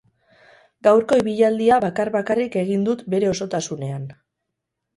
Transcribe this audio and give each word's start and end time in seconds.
Gaurko 0.87 1.19
ibilaldia 1.23 1.77
bakar-bakarrik 1.85 2.59
egin 2.63 2.89
dut 2.89 3.07
bere 3.17 3.31
osotasunean. 3.37 4.13